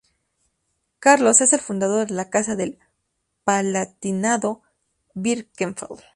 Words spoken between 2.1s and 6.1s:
la Casa del Palatinado-Birkenfeld.